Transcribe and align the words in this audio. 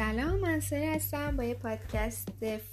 سلام 0.00 0.40
من 0.40 0.60
سری 0.60 0.86
هستم 0.86 1.36
با 1.36 1.44
یه 1.44 1.54
پادکست 1.54 2.28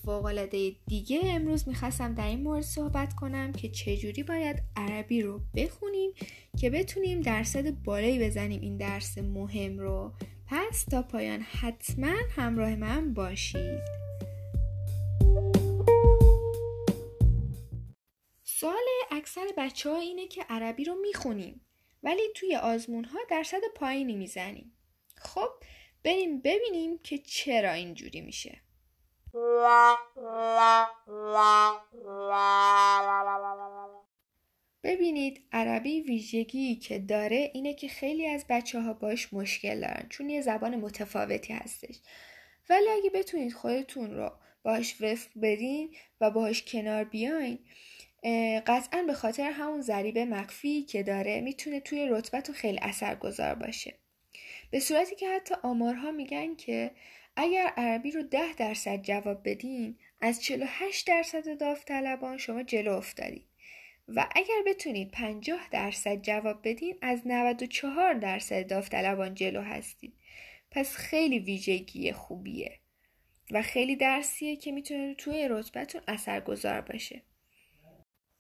فوقالعاده 0.06 0.76
دیگه. 0.88 1.20
امروز 1.24 1.68
می‌خواستم 1.68 2.14
در 2.14 2.28
این 2.28 2.44
مورد 2.44 2.62
صحبت 2.64 3.14
کنم 3.14 3.52
که 3.52 3.70
چجوری 3.70 4.24
باید 4.24 4.64
عربی 4.76 5.22
رو 5.22 5.42
بخونیم 5.56 6.12
که 6.60 6.70
بتونیم 6.70 7.22
درصد 7.22 7.70
بالایی 7.70 8.20
بزنیم 8.20 8.62
این 8.62 8.78
درس 8.78 9.18
مهم 9.18 9.80
رو. 9.80 10.14
پس 10.48 10.84
تا 10.84 11.02
پایان 11.02 11.42
حتما 11.42 12.14
همراه 12.36 12.76
من 12.76 13.14
باشید. 13.14 13.82
سوال 18.44 18.86
اکثر 19.12 19.46
بچه 19.58 19.90
ها 19.90 19.98
اینه 19.98 20.28
که 20.28 20.46
عربی 20.50 20.84
رو 20.84 20.96
می‌خونیم 21.02 21.62
ولی 22.04 22.24
توی 22.36 22.56
آزمون 22.56 23.04
ها 23.04 23.20
درصد 23.30 23.62
پایینی 23.76 24.16
می‌زنیم. 24.16 24.74
خب 25.16 25.50
بریم 26.08 26.40
ببینیم 26.40 26.98
که 26.98 27.18
چرا 27.18 27.72
اینجوری 27.72 28.22
میشه. 28.22 28.62
ببینید 34.84 35.42
عربی 35.52 36.02
ویژگی 36.02 36.76
که 36.76 37.00
داره 37.00 37.52
اینه 37.54 37.74
که 37.74 37.88
خیلی 37.88 38.28
از 38.28 38.46
بچه 38.50 38.82
ها 38.82 38.94
باش 38.94 39.34
مشکل 39.34 39.80
دارن 39.80 40.08
چون 40.10 40.30
یه 40.30 40.42
زبان 40.42 40.76
متفاوتی 40.76 41.54
هستش. 41.54 41.96
ولی 42.70 42.90
اگه 42.90 43.10
بتونید 43.10 43.54
خودتون 43.54 44.14
رو 44.14 44.32
باش 44.64 45.02
وفق 45.02 45.30
بدین 45.42 45.96
و 46.22 46.32
باش 46.32 46.64
کنار 46.64 47.04
بیاین 47.04 47.60
قطعا 48.68 49.04
به 49.04 49.14
خاطر 49.14 49.52
همون 49.52 49.82
ضریب 49.82 50.18
مخفی 50.18 50.84
که 50.84 51.04
داره 51.04 51.42
می‌تونه 51.42 51.80
توی 51.80 52.08
رتبتون 52.08 52.56
خیلی 52.56 52.80
اثرگذار 52.82 53.56
باشه. 53.56 54.07
به 54.72 54.80
صورتی 54.80 55.16
که 55.16 55.30
حتی 55.30 55.56
آمارها 55.64 56.12
میگن 56.12 56.56
که 56.56 56.92
اگر 57.36 57.74
عربی 57.78 58.12
رو 58.12 58.24
ده 58.24 58.54
درصد 58.54 59.02
جواب 59.02 59.50
بدین 59.50 59.98
از 60.22 60.44
48 60.44 61.08
درصد 61.08 61.58
داوطلبان 61.60 62.38
شما 62.38 62.64
جلو 62.64 62.94
افتادید 62.94 63.46
و 64.08 64.28
اگر 64.36 64.64
بتونید 64.68 65.12
50 65.12 65.70
درصد 65.72 66.22
جواب 66.22 66.60
بدین 66.64 66.98
از 67.02 67.22
94 67.26 68.14
درصد 68.14 68.68
داوطلبان 68.68 69.34
جلو 69.34 69.62
هستید 69.62 70.14
پس 70.72 70.96
خیلی 70.96 71.40
ویژگی 71.40 72.12
خوبیه 72.12 72.80
و 73.52 73.62
خیلی 73.62 73.96
درسیه 73.96 74.56
که 74.56 74.72
می‌تونه 74.72 75.16
توی 75.16 75.48
رتبتون 75.48 76.02
اثرگذار 76.08 76.82
باشه. 76.82 77.22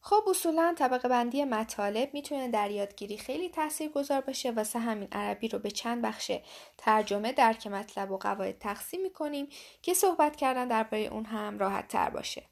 خب 0.02 0.24
اصولا 0.30 0.76
طبقه 0.78 1.08
بندی 1.08 1.44
مطالب 1.44 2.14
می‌تونه 2.14 2.48
در 2.48 2.72
یادگیری 2.72 3.18
خیلی 3.18 3.50
تاثیر 3.50 3.90
گذار 3.90 4.22
باشه. 4.22 4.52
واسه 4.52 4.80
همین 4.80 5.08
عربی 5.12 5.48
رو 5.48 5.60
به 5.60 5.72
چند 5.72 6.02
بخش 6.02 6.32
ترجمه 6.78 7.32
درک 7.32 7.68
مطلب 7.68 8.12
و 8.12 8.18
قواعد 8.18 8.60
تقسیم 8.60 9.02
می‌کنیم 9.02 9.48
که 9.82 9.94
صحبت 9.94 10.36
کردن 10.36 10.68
درباره 10.68 11.04
اون 11.04 11.26
هم 11.26 11.60
راحت 11.60 11.88
تر 11.88 12.10
باشه. 12.10 12.44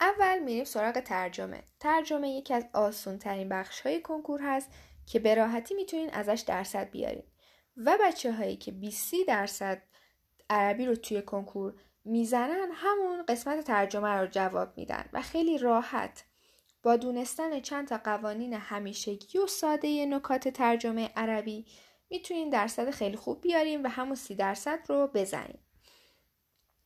اول 0.00 0.38
میریم 0.38 0.64
سراغ 0.64 1.00
ترجمه. 1.00 1.62
ترجمه 1.80 2.30
یکی 2.30 2.54
از 2.54 2.66
آسون 2.74 3.18
ترین 3.18 3.48
بخش 3.48 3.80
های 3.80 4.02
کنکور 4.02 4.40
هست 4.42 4.70
که 5.06 5.18
به 5.18 5.34
راحتی 5.34 5.74
می‌تونین 5.74 6.10
ازش 6.10 6.44
درصد 6.46 6.90
بیارین. 6.90 7.24
و 7.76 7.98
بچه 8.00 8.32
هایی 8.32 8.56
که 8.56 8.72
20 8.72 9.14
درصد 9.26 9.82
عربی 10.50 10.86
رو 10.86 10.96
توی 10.96 11.22
کنکور 11.22 11.74
می‌زنن 12.08 12.68
همون 12.72 13.24
قسمت 13.28 13.64
ترجمه 13.64 14.08
رو 14.08 14.26
جواب 14.26 14.72
میدن 14.76 15.08
و 15.12 15.22
خیلی 15.22 15.58
راحت. 15.58 16.24
با 16.82 16.96
دونستن 16.96 17.60
چند 17.60 17.88
تا 17.88 17.98
قوانین 18.04 18.54
همیشگی 18.54 19.38
و 19.38 19.46
ساده 19.46 20.06
نکات 20.06 20.48
ترجمه 20.48 21.10
عربی 21.16 21.66
می‌تونین 22.10 22.50
درصد 22.50 22.90
خیلی 22.90 23.16
خوب 23.16 23.40
بیاریم 23.40 23.84
و 23.84 23.88
همون 23.88 24.14
سی 24.14 24.34
درصد 24.34 24.78
رو 24.88 25.06
بزنیم. 25.14 25.64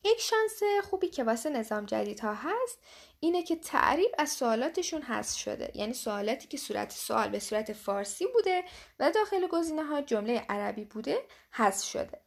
یک 0.05 0.19
شانس 0.19 0.61
خوبی 0.83 1.07
که 1.07 1.23
واسه 1.23 1.49
نظام 1.49 1.85
جدیدها 1.85 2.33
هست 2.33 2.79
اینه 3.19 3.43
که 3.43 3.55
تعریف 3.55 4.11
از 4.17 4.29
سوالاتشون 4.29 5.01
حذف 5.01 5.37
شده. 5.37 5.71
یعنی 5.75 5.93
سوالاتی 5.93 6.47
که 6.47 6.57
صورت 6.57 6.91
سوال 6.91 7.29
به 7.29 7.39
صورت 7.39 7.73
فارسی 7.73 8.27
بوده 8.27 8.63
و 8.99 9.11
داخل 9.11 9.47
گزینه 9.47 9.83
ها 9.83 10.01
جمله 10.01 10.45
عربی 10.49 10.85
بوده 10.85 11.17
حذف 11.51 11.85
شده. 11.85 12.21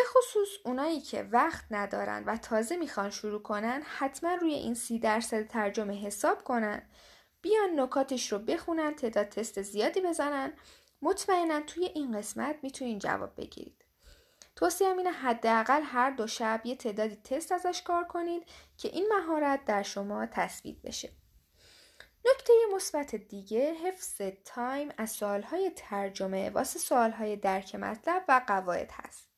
به 0.00 0.06
خصوص 0.06 0.48
اونایی 0.64 1.00
که 1.00 1.22
وقت 1.22 1.64
ندارن 1.70 2.24
و 2.24 2.36
تازه 2.36 2.76
می‌خوان 2.76 3.10
شروع 3.10 3.42
کنن 3.42 3.82
حتما 3.82 4.34
روی 4.34 4.54
این 4.54 4.74
سی 4.74 4.98
درصد 4.98 5.46
ترجمه 5.46 6.06
حساب 6.06 6.44
کنن. 6.44 6.88
بیان 7.42 7.80
نکاتش 7.80 8.32
رو 8.32 8.38
بخونن 8.38 8.94
تعداد 8.94 9.28
تست 9.28 9.62
زیادی 9.62 10.00
بزنن. 10.00 10.52
مطمئنا 11.02 11.60
توی 11.60 11.84
این 11.84 12.18
قسمت 12.18 12.56
می‌تونین 12.62 12.98
جواب 12.98 13.36
بگیرید. 13.36 13.84
توصیه 14.56 14.88
اینه 14.88 15.10
حداقل 15.10 15.82
هر 15.82 16.10
دو 16.10 16.26
شب 16.26 16.60
یه 16.64 16.76
تعدادی 16.76 17.16
تست 17.16 17.52
ازش 17.52 17.82
کار 17.82 18.04
کنید 18.04 18.48
که 18.76 18.88
این 18.88 19.08
مهارت 19.18 19.64
در 19.64 19.82
شما 19.82 20.26
تثبیت 20.26 20.82
بشه. 20.82 21.10
نکته 22.24 22.52
مثبت 22.74 23.14
دیگه 23.14 23.74
حفظ 23.74 24.22
تایم 24.44 24.88
از 24.98 25.10
سوالهای 25.10 25.70
ترجمه 25.76 26.50
واسه 26.50 26.78
سوالهای 26.78 27.36
درک 27.36 27.74
مطلب 27.74 28.24
و 28.28 28.40
قواعد 28.46 28.90
هست. 28.92 29.29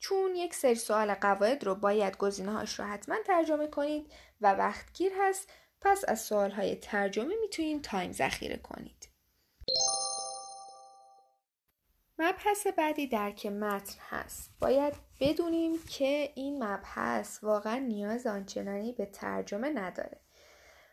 چون 0.00 0.34
یک 0.34 0.54
سری 0.54 0.74
سوال 0.74 1.14
قواعد 1.14 1.64
رو 1.64 1.74
باید 1.74 2.16
گزینه 2.16 2.52
هاش 2.52 2.78
رو 2.80 2.84
حتما 2.84 3.16
ترجمه 3.26 3.66
کنید 3.66 4.12
و 4.40 4.52
وقتگیر 4.52 5.12
هست 5.20 5.52
پس 5.80 6.04
از 6.08 6.20
سوال 6.20 6.50
های 6.50 6.76
ترجمه 6.76 7.34
می‌تونید 7.40 7.82
تایم 7.82 8.12
ذخیره 8.12 8.56
کنید. 8.56 9.08
مبحث 12.18 12.66
بعدی 12.66 13.06
درک 13.06 13.46
متن 13.46 13.94
هست. 14.08 14.50
باید 14.60 14.94
بدونیم 15.20 15.82
که 15.82 16.32
این 16.34 16.64
مبحث 16.64 17.44
واقعا 17.44 17.78
نیاز 17.78 18.26
آنچنانی 18.26 18.92
به 18.92 19.06
ترجمه 19.06 19.70
نداره. 19.70 20.20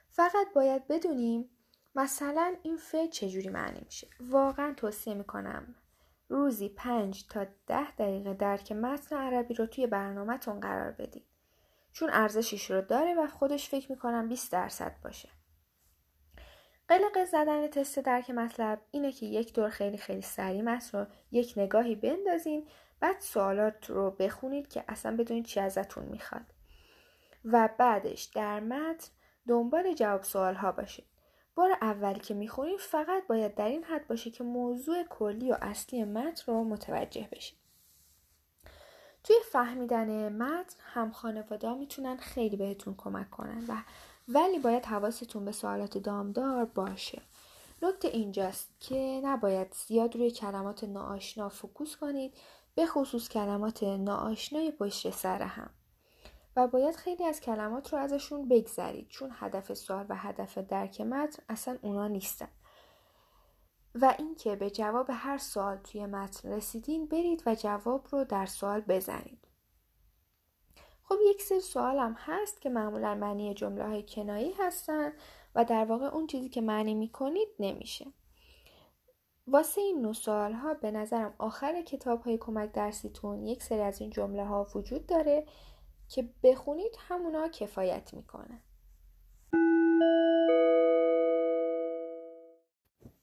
فقط 0.09 0.53
باید 0.55 0.87
بدونیم 0.87 1.49
مثلا 1.95 2.55
این 2.63 2.77
فعل 2.77 3.09
چجوری 3.09 3.49
معنی 3.49 3.81
میشه. 3.85 4.07
واقعا 4.19 4.73
توصیه 4.73 5.13
می‌کنم 5.13 5.75
روزی 6.29 6.69
پنج 6.69 7.27
تا 7.27 7.45
ده 7.67 7.91
دقیقه 7.91 8.33
درک 8.33 8.71
متن 8.71 9.15
عربی 9.15 9.53
رو 9.53 9.65
توی 9.65 9.87
برنامهتون 9.87 10.59
قرار 10.59 10.91
بدید. 10.91 11.25
چون 11.91 12.09
ارزشش 12.09 12.71
رو 12.71 12.81
داره 12.81 13.13
و 13.13 13.27
خودش 13.27 13.69
فکر 13.69 13.91
می‌کنم 13.91 14.27
20 14.27 14.51
درصد 14.51 14.95
باشه. 15.03 15.29
قلق 16.87 17.25
زدن 17.25 17.67
تست 17.67 17.99
درک 17.99 18.29
مطلب 18.29 18.81
اینه 18.91 19.11
که 19.11 19.25
یک 19.25 19.53
دور 19.53 19.69
خیلی 19.69 19.97
خیلی 19.97 20.21
سریع 20.21 20.61
متن 20.61 20.97
رو 20.97 21.05
یک 21.31 21.53
نگاهی 21.57 21.95
بندازین 21.95 22.67
بعد 22.99 23.19
سوالات 23.19 23.89
رو 23.89 24.11
بخونید 24.11 24.67
که 24.67 24.83
اصلا 24.87 25.17
بدونید 25.17 25.45
چی 25.45 25.59
ازتون 25.59 26.05
می‌خواد 26.05 26.53
و 27.45 27.69
بعدش 27.77 28.23
در 28.23 28.59
متن 28.59 29.09
دنبال 29.47 29.93
جواب 29.93 30.23
سوال 30.23 30.55
ها 30.55 30.71
باشید 30.71 31.05
بار 31.57 31.71
اولی 31.81 32.19
که 32.19 32.33
می‌خونیم 32.33 32.77
فقط 32.77 33.27
باید 33.27 33.55
در 33.55 33.67
این 33.67 33.83
حد 33.83 34.07
باشه 34.07 34.31
که 34.31 34.43
موضوع 34.43 35.03
کلی 35.03 35.51
و 35.51 35.57
اصلی 35.61 36.03
متن 36.03 36.51
رو 36.51 36.63
متوجه 36.63 37.29
بشید. 37.31 37.57
توی 39.23 39.35
فهمیدن 39.51 40.33
متن 40.33 40.75
هم 40.79 41.11
خانواده 41.11 41.73
می‌تونن 41.73 42.17
خیلی 42.17 42.57
بهتون 42.57 42.95
کمک 42.97 43.29
کنن 43.29 43.63
و 43.67 43.73
ولی 44.27 44.59
باید 44.59 44.85
حواستون 44.85 45.45
به 45.45 45.51
سوالات 45.51 45.97
دامدار 45.97 46.65
باشه. 46.65 47.21
نکته 47.81 48.07
اینجاست 48.07 48.69
که 48.79 49.21
نباید 49.23 49.73
زیاد 49.87 50.15
روی 50.15 50.31
کلمات 50.31 50.83
ناآشنا 50.83 51.49
فوکوس 51.49 51.95
کنید 51.95 52.33
به 52.75 52.85
خصوص 52.85 53.29
کلمات 53.29 53.83
ناآشنای 53.83 54.71
پشت 54.71 55.09
سر 55.09 55.41
هم. 55.41 55.69
و 56.57 56.67
باید 56.67 56.95
خیلی 56.95 57.25
از 57.25 57.41
کلمات 57.41 57.93
رو 57.93 57.99
ازشون 57.99 58.47
بگذرید 58.47 59.07
چون 59.07 59.31
هدف 59.33 59.73
سوال 59.73 60.05
و 60.09 60.15
هدف 60.15 60.57
درک 60.57 61.01
متن 61.01 61.43
اصلا 61.49 61.77
اونا 61.81 62.07
نیستن. 62.07 62.47
و 63.95 64.15
اینکه 64.19 64.55
به 64.55 64.69
جواب 64.69 65.07
هر 65.09 65.37
سوال 65.37 65.77
توی 65.77 66.05
متن 66.05 66.51
رسیدین 66.51 67.05
برید 67.05 67.43
و 67.45 67.55
جواب 67.55 68.07
رو 68.11 68.23
در 68.23 68.45
سوال 68.45 68.81
بزنید. 68.81 69.47
خب 71.03 71.15
یک 71.29 71.41
سری 71.41 71.81
هم 71.81 72.15
هست 72.17 72.61
که 72.61 72.69
معمولا 72.69 73.15
معنی 73.15 73.53
جمله 73.53 73.87
های 73.87 74.03
کنایی 74.03 74.53
هستن 74.59 75.13
و 75.55 75.65
در 75.65 75.85
واقع 75.85 76.05
اون 76.05 76.27
چیزی 76.27 76.49
که 76.49 76.61
معنی 76.61 76.95
می‌کنید 76.95 77.49
نمیشه. 77.59 78.05
واسه 79.47 79.81
این 79.81 80.01
نو 80.01 80.13
سوال 80.13 80.53
ها 80.53 80.73
به 80.73 80.91
نظرم 80.91 81.33
آخر 81.37 81.81
کتاب 81.81 82.21
های 82.21 82.37
کمک 82.37 82.71
درسیتون 82.71 83.45
یک 83.45 83.63
سری 83.63 83.81
از 83.81 84.01
این 84.01 84.09
جمله 84.09 84.45
ها 84.45 84.67
وجود 84.75 85.05
داره 85.05 85.45
که 86.09 86.29
بخونید 86.43 86.95
همونا 86.97 87.47
کفایت 87.47 88.13
می‌کنه. 88.13 88.61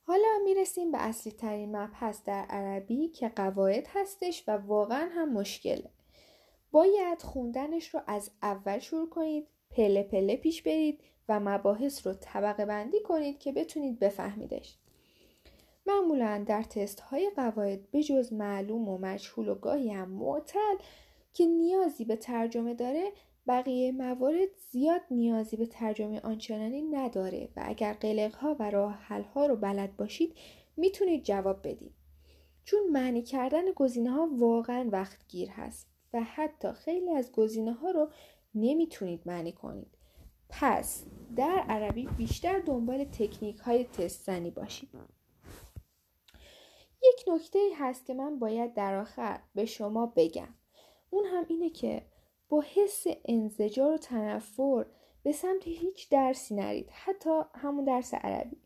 حالا 0.07 0.39
می‌رسیم 0.45 0.93
به 0.93 0.99
اصلی 0.99 1.33
ترین 1.33 1.77
مبحث 1.77 2.23
در 2.25 2.45
عربی 2.45 3.09
که 3.09 3.29
قواعد 3.29 3.87
هستش 3.89 4.45
و 4.49 4.51
واقعا 4.57 5.09
هم 5.13 5.33
مشکله. 5.33 5.91
باید 6.73 7.23
خوندنش 7.23 7.95
رو 7.95 8.01
از 8.07 8.31
اول 8.43 8.79
شروع 8.79 9.09
کنید 9.09 9.49
پله 9.71 10.03
پله 10.03 10.37
پیش 10.37 10.63
برید 10.63 11.01
و 11.29 11.41
مباحث 11.41 12.07
رو 12.07 12.13
طبقه 12.13 12.67
بندی 12.67 13.03
کنید 13.03 13.39
که 13.39 13.53
بتونید 13.53 13.99
بفهمیدش. 13.99 14.79
معمولا 15.87 16.45
در 16.47 16.63
تست 16.63 17.01
های 17.01 17.31
قواعد 17.37 17.91
به 17.91 18.03
جز 18.03 18.33
معلوم 18.33 18.89
و 18.89 18.99
مجهول 18.99 19.49
و 19.49 19.55
گاهی 19.55 19.91
هم 19.91 20.11
معتل 20.11 20.77
که 21.35 21.47
نیازی 21.47 22.05
به 22.05 22.17
ترجمه 22.17 22.75
داره 22.75 23.13
بقیه 23.47 23.93
موارد 23.93 24.49
زیاد 24.71 25.01
نیازی 25.11 25.57
به 25.57 25.67
ترجمه 25.67 26.21
آنچنانی 26.21 26.83
نداره 26.83 27.49
و 27.57 27.63
اگر 27.65 27.93
قلق 27.93 28.35
ها 28.35 28.57
و 28.59 28.71
راه 28.71 28.93
حل 28.93 29.23
ها 29.23 29.47
رو 29.47 29.57
بلد 29.57 29.97
باشید 29.97 30.35
می‌تونید 30.77 31.25
جواب 31.25 31.69
بدید. 31.69 31.95
چون 32.65 32.81
معنی 32.93 33.23
کردن 33.23 33.73
گزینه 33.77 34.11
ها 34.11 34.29
واقعا 34.33 34.89
وقت 34.93 35.29
گیر 35.29 35.51
هست 35.51 35.89
و 36.13 36.23
حتی 36.23 36.73
خیلی 36.73 37.11
از 37.11 37.33
گزینه 37.33 37.73
ها 37.73 37.91
رو 37.91 38.09
نمی‌تونید 38.55 39.23
معنی 39.27 39.53
کنید. 39.53 39.99
پس 40.49 41.05
در 41.37 41.65
عربی 41.69 42.09
بیشتر 42.17 42.59
دنبال 42.59 43.05
تکنیک 43.05 43.59
های 43.59 43.85
تست 43.85 44.25
زنی 44.27 44.51
باشید. 44.51 44.89
یک 47.03 47.25
نکته 47.29 47.59
هست 47.79 48.07
که 48.07 48.15
من 48.15 48.39
باید 48.39 48.75
در 48.75 48.95
آخر 48.95 49.41
به 49.55 49.67
شما 49.67 50.13
بگم. 50.17 50.55
اون 51.15 51.25
هم 51.25 51.45
اینه 51.49 51.71
که 51.71 52.03
با 52.49 52.65
حس 52.75 53.05
انزجار 53.25 53.93
و 53.93 53.99
تنفر 53.99 54.87
به 55.23 55.33
سمت 55.33 55.67
هیچ 55.67 56.11
درسی 56.11 56.55
نرید 56.55 56.91
حتی 56.91 57.31
همون 57.55 57.85
درس 57.85 58.15
عربی. 58.15 58.57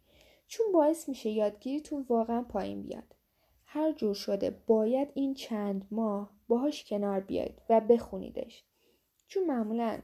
چون 0.46 0.72
باعث 0.72 1.08
میشه 1.08 1.30
یادگیریتون 1.30 2.06
واقعا 2.08 2.42
پایین 2.42 2.82
بیاد. 2.82 3.14
هر 3.64 3.92
جور 3.92 4.14
شده 4.14 4.50
باید 4.66 5.08
این 5.14 5.34
چند 5.34 5.86
ماه 5.90 6.30
باهاش 6.48 6.84
کنار 6.84 7.20
بیاید 7.20 7.62
و 7.68 7.80
بخونیدش. 7.80 8.64
چون 9.26 9.46
معمولا 9.46 9.98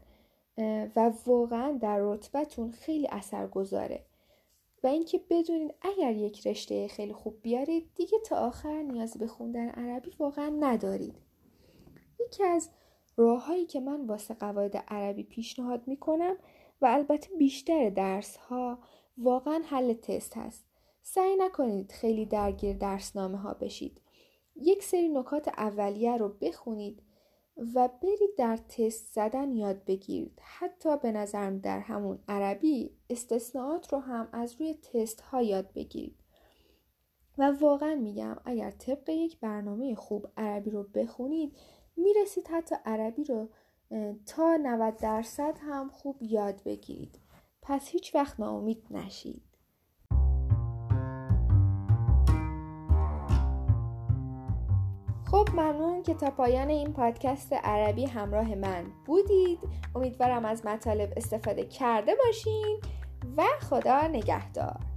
و 0.96 1.12
واقعا 1.26 1.78
در 1.82 1.98
رتبتون 2.00 2.70
خیلی 2.70 3.08
اثر 3.10 3.46
گذاره 3.46 4.04
و 4.82 4.86
اینکه 4.86 5.20
بدونید 5.30 5.74
اگر 5.82 6.12
یک 6.12 6.46
رشته 6.46 6.88
خیلی 6.88 7.12
خوب 7.12 7.42
بیارید 7.42 7.90
دیگه 7.94 8.18
تا 8.18 8.36
آخر 8.36 8.82
نیازی 8.82 9.18
به 9.18 9.26
خوندن 9.26 9.68
عربی 9.68 10.10
واقعا 10.18 10.48
ندارید. 10.60 11.14
یکی 12.26 12.44
از 12.44 12.70
راههایی 13.16 13.66
که 13.66 13.80
من 13.80 14.06
واسه 14.06 14.34
قواعد 14.34 14.76
عربی 14.76 15.22
پیشنهاد 15.22 15.82
می‌کنم 15.88 16.36
و 16.80 16.86
البته 16.86 17.36
بیشتر 17.38 17.90
درس 17.90 18.36
ها 18.36 18.78
واقعا 19.18 19.62
حل 19.66 19.92
تست 19.92 20.36
هست. 20.36 20.64
سعی 21.02 21.36
نکنید 21.36 21.92
خیلی 21.92 22.26
درگیر 22.26 22.76
درسنامه 22.76 23.38
ها 23.38 23.54
بشید. 23.54 24.00
یک 24.56 24.82
سری 24.82 25.08
نکات 25.08 25.48
اولیه 25.48 26.16
رو 26.16 26.28
بخونید 26.28 27.02
و 27.74 27.88
برید 28.02 28.30
در 28.38 28.56
تست 28.56 29.12
زدن 29.12 29.52
یاد 29.52 29.84
بگیرید. 29.84 30.40
حتی 30.42 30.96
به 30.96 31.12
نظرم 31.12 31.58
در 31.58 31.78
همون 31.78 32.18
عربی 32.28 32.90
استثناءات 33.10 33.92
رو 33.92 33.98
هم 33.98 34.28
از 34.32 34.60
روی 34.60 34.74
تست 34.74 35.20
ها 35.20 35.42
یاد 35.42 35.72
بگیرید. 35.72 36.16
و 37.38 37.52
واقعا 37.60 37.94
میگم 37.94 38.36
اگر 38.44 38.70
طبق 38.70 39.08
یک 39.08 39.40
برنامه 39.40 39.94
خوب 39.94 40.26
عربی 40.36 40.70
رو 40.70 40.82
بخونید 40.82 41.56
می‌رسید 41.96 42.48
حتی 42.48 42.74
عربی 42.84 43.24
رو 43.24 43.48
تا 44.26 44.56
90 44.62 44.96
درصد 44.96 45.58
هم 45.60 45.88
خوب 45.88 46.16
یاد 46.22 46.62
بگیرید. 46.64 47.18
پس 47.62 47.88
هیچ 47.88 48.14
وقت 48.14 48.40
ناامید 48.40 48.86
نشید. 48.90 49.42
خب 55.30 55.48
ممنون 55.52 56.02
که 56.02 56.14
تا 56.14 56.30
پایان 56.30 56.68
این 56.68 56.92
پادکست 56.92 57.52
عربی 57.52 58.06
همراه 58.06 58.54
من 58.54 58.84
بودید. 59.06 59.58
امیدوارم 59.94 60.44
از 60.44 60.66
مطالب 60.66 61.12
استفاده 61.16 61.64
کرده 61.64 62.14
باشین 62.26 62.80
و 63.36 63.42
خدا 63.60 64.06
نگهدار. 64.06 64.93